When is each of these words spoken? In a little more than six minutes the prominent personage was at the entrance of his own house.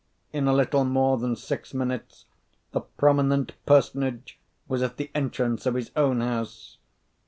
In 0.33 0.47
a 0.47 0.53
little 0.55 0.83
more 0.83 1.19
than 1.19 1.35
six 1.35 1.75
minutes 1.75 2.25
the 2.71 2.81
prominent 2.81 3.53
personage 3.67 4.39
was 4.67 4.81
at 4.81 4.97
the 4.97 5.11
entrance 5.13 5.67
of 5.67 5.75
his 5.75 5.91
own 5.95 6.21
house. 6.21 6.79